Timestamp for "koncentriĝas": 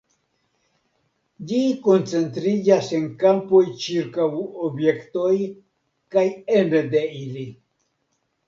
1.87-2.89